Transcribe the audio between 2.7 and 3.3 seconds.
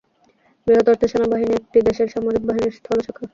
স্থল শাখা।